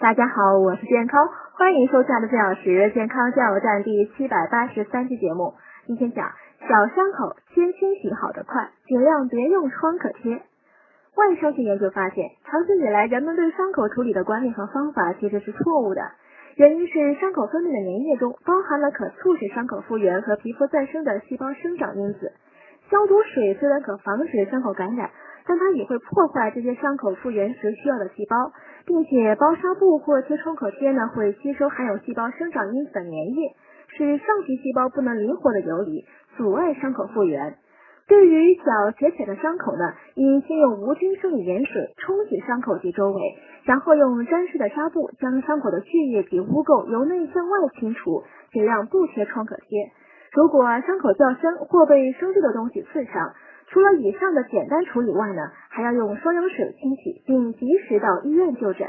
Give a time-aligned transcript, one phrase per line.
[0.00, 5.52] 大家好，我是健康，欢迎收看的四小时健康加油站第七百八十三期节目。
[5.86, 10.40] 今天讲小伤口先清洗好的快，尽量别用创可贴。
[11.16, 16.00] 外伤学研究发现，长期以来人们对伤口处理的观念和方法其实是错误的。
[16.56, 22.32] 原因是伤口分泌的粘液中包含了可促使伤口复原和皮肤再生的细胞生长因子。
[22.88, 25.10] 消毒水虽然可防止伤口感染，
[25.50, 28.52] 但它也会破坏这些伤口复原时需要的细胞，
[28.86, 33.56] 并且包纱布或贴创可贴呢会吸收含有细胞生长因子的粘液，
[33.88, 36.04] 使上皮细胞不能灵活的游离，
[36.36, 37.56] 阻碍伤口复原。
[38.06, 43.20] 对于小且浅的伤口呢，应先用无菌生理盐水冲洗伤口及周围，
[43.64, 49.90] 然后用沾湿的纱布将伤口的血液及污垢由内向外清除，尽量不贴创可贴。
[50.32, 53.34] 如果伤口较深或被生锈的东西刺伤，
[53.70, 58.88] 除了以上的简单处理外呢，还要用双氧水清洗，并及时到医院就诊。